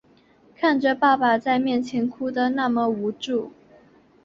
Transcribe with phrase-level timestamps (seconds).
[0.55, 3.51] 看着爸爸在面前哭的那么无助